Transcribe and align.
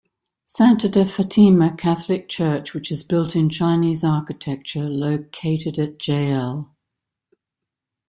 Santa 0.45 0.89
de 0.89 1.05
Fatima 1.05 1.75
Catholic 1.77 2.27
Church, 2.27 2.73
which 2.73 2.89
is 2.91 3.03
built 3.03 3.35
in 3.35 3.49
Chinese 3.51 4.03
architecture 4.03 4.89
located 4.89 5.77
at 5.77 5.99
Jl. 5.99 6.67